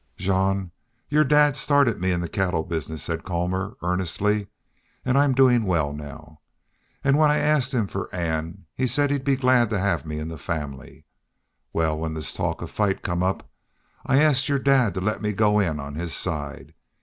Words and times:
"Jean, 0.17 0.71
your 1.09 1.23
dad 1.23 1.55
started 1.55 2.01
me 2.01 2.11
in 2.11 2.21
the 2.21 2.27
cattle 2.27 2.63
business," 2.63 3.03
said 3.03 3.21
Colmor, 3.23 3.77
earnestly. 3.83 4.47
"An' 5.05 5.15
I'm 5.15 5.35
doin' 5.35 5.63
well 5.63 5.93
now. 5.93 6.39
An' 7.03 7.17
when 7.17 7.29
I 7.29 7.37
asked 7.37 7.71
him 7.71 7.85
for 7.85 8.09
Ann 8.11 8.65
he 8.73 8.87
said 8.87 9.11
he'd 9.11 9.23
be 9.23 9.35
glad 9.35 9.69
to 9.69 9.77
have 9.77 10.03
me 10.03 10.17
in 10.17 10.27
the 10.27 10.39
family.... 10.39 11.05
Well, 11.71 11.99
when 11.99 12.15
this 12.15 12.33
talk 12.33 12.63
of 12.63 12.71
fight 12.71 13.03
come 13.03 13.21
up, 13.21 13.47
I 14.03 14.19
asked 14.19 14.49
your 14.49 14.57
dad 14.57 14.95
to 14.95 15.01
let 15.01 15.21
me 15.21 15.33
go 15.33 15.59
in 15.59 15.79
on 15.79 15.93
his 15.93 16.15
side. 16.15 16.73